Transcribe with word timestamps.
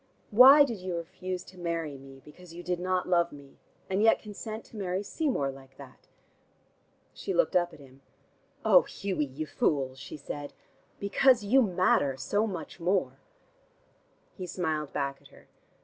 Why 0.31 0.63
did 0.63 0.79
you 0.79 0.95
refuse 0.95 1.43
to 1.43 1.59
marry 1.59 1.95
me, 1.95 2.23
because 2.25 2.55
you 2.55 2.63
did 2.63 2.79
not 2.79 3.07
love 3.07 3.31
me, 3.31 3.59
and 3.87 4.01
yet 4.01 4.17
consent 4.17 4.65
to 4.65 4.75
marry 4.75 5.03
Seymour 5.03 5.51
like 5.51 5.77
that?" 5.77 6.07
She 7.13 7.35
looked 7.35 7.55
up 7.55 7.71
at 7.71 7.79
him. 7.79 8.01
"Oh, 8.65 8.81
Hughie, 8.81 9.25
you 9.25 9.45
fool," 9.45 9.93
she 9.93 10.17
said. 10.17 10.53
"Because 10.99 11.43
you 11.43 11.61
matter 11.61 12.17
so 12.17 12.47
much 12.47 12.79
more." 12.79 13.19
He 14.33 14.47
smiled 14.47 14.91
back 14.91 15.21
at 15.21 15.27
her. 15.27 15.45